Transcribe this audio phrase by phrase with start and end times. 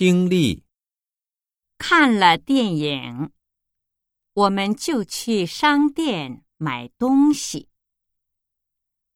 [0.00, 0.62] 听力
[1.76, 3.32] 看了电影，
[4.32, 7.68] 我们就去商店买东西。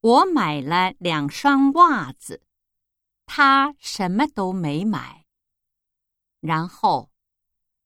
[0.01, 2.43] 我买了两双袜子，
[3.27, 5.25] 他什么都没买。
[6.41, 7.13] 然后，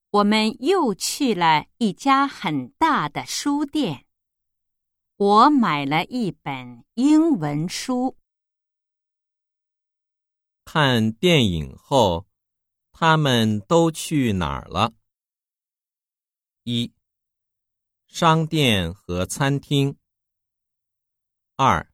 [0.09, 4.07] 我们又去了一家很大的书店。
[5.19, 8.17] 我买了一本英文书。
[10.65, 12.27] 看电影后，
[12.99, 14.95] 他们都去哪儿了？
[16.63, 16.95] 一、
[18.07, 19.99] 商店和餐厅。
[21.57, 21.93] 二、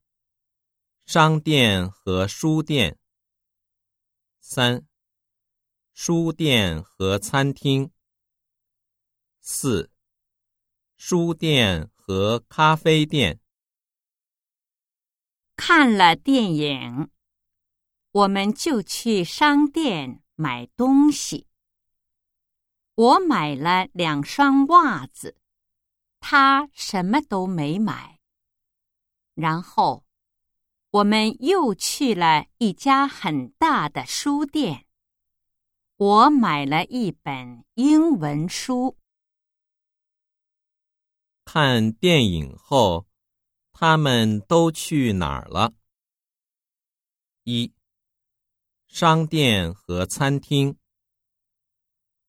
[1.05, 3.01] 商店和书店。
[4.39, 4.87] 三、
[5.93, 7.91] 书店和餐厅。
[9.41, 9.91] 四、
[10.97, 13.41] 书店和咖啡店。
[15.57, 17.11] 看了电影。
[18.13, 21.47] 我们就去商店买东西。
[22.97, 25.37] 我买了两双袜子，
[26.19, 28.19] 他什么都没买。
[29.35, 30.05] 然后，
[30.91, 34.87] 我们又去了一家很大的书店。
[35.97, 38.99] 我买了一本英文书。
[41.45, 43.07] 看电影后，
[43.71, 45.73] 他们都去哪儿了？
[47.45, 47.73] 一。
[48.95, 50.77] 商店和餐厅。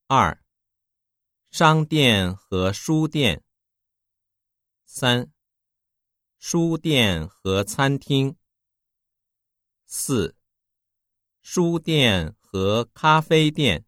[0.07, 0.41] 二、
[1.51, 3.43] 商店和书店。
[4.85, 5.29] 三、
[6.39, 8.37] 书店和餐厅。
[9.85, 10.37] 四、
[11.41, 13.83] 书店和咖啡店。